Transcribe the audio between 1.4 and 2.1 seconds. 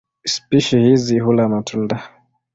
matunda.